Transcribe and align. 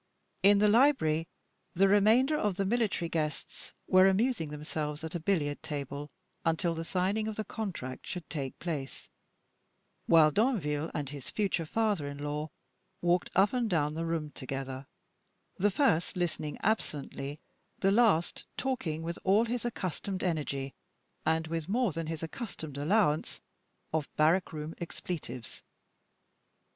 In 0.41 0.57
the 0.57 0.67
library, 0.67 1.27
the 1.75 1.87
remainder 1.87 2.35
of 2.35 2.55
the 2.55 2.65
military 2.65 3.07
guests 3.07 3.71
were 3.85 4.07
amusing 4.07 4.49
themselves 4.49 5.03
at 5.03 5.13
a 5.13 5.19
billiard 5.19 5.61
table 5.61 6.09
until 6.43 6.73
the 6.73 6.83
signing 6.83 7.27
of 7.27 7.35
the 7.35 7.43
contract 7.43 8.07
should 8.07 8.27
take 8.27 8.57
place, 8.57 9.09
while 10.07 10.31
Danville 10.31 10.89
and 10.95 11.09
his 11.11 11.29
future 11.29 11.67
father 11.67 12.07
in 12.07 12.17
law 12.17 12.49
walked 13.03 13.29
up 13.35 13.53
and 13.53 13.69
down 13.69 13.93
the 13.93 14.03
room 14.07 14.31
together, 14.31 14.87
the 15.57 15.69
first 15.69 16.17
listening 16.17 16.57
absently, 16.63 17.39
the 17.77 17.91
last 17.91 18.47
talking 18.57 19.03
with 19.03 19.19
all 19.23 19.45
his 19.45 19.65
accustomed 19.65 20.23
energy, 20.23 20.73
and 21.27 21.45
with 21.45 21.69
more 21.69 21.91
than 21.91 22.07
his 22.07 22.23
accustomed 22.23 22.79
allowance 22.79 23.39
of 23.93 24.09
barrack 24.15 24.51
room 24.51 24.73
expletives. 24.79 25.61